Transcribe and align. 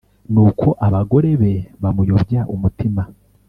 Nuko 0.33 0.67
abagore 0.87 1.29
be 1.41 1.53
bamuyobya 1.81 2.41
umutima 2.55 3.01